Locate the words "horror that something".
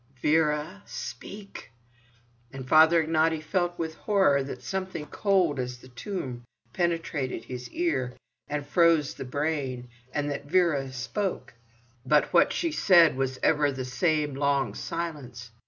3.93-5.05